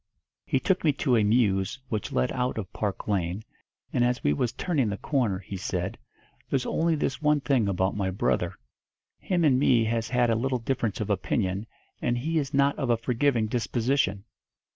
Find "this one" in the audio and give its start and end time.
6.95-7.39